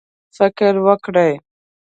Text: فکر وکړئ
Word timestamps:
فکر 0.37 0.73
وکړئ 0.85 1.33